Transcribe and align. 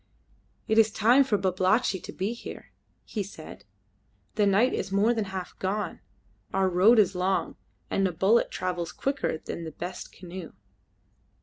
"It 0.67 0.79
is 0.79 0.89
time 0.89 1.23
for 1.23 1.37
Babalatchi 1.37 1.99
to 1.99 2.11
be 2.11 2.33
here," 2.33 2.71
he 3.05 3.21
said. 3.21 3.65
"The 4.33 4.47
night 4.47 4.73
is 4.73 4.91
more 4.91 5.13
than 5.13 5.25
half 5.25 5.55
gone. 5.59 5.99
Our 6.55 6.69
road 6.69 6.97
is 6.97 7.13
long, 7.13 7.55
and 7.91 8.07
a 8.07 8.11
bullet 8.11 8.49
travels 8.49 8.91
quicker 8.93 9.37
than 9.37 9.63
the 9.63 9.69
best 9.71 10.11
canoe." 10.11 10.53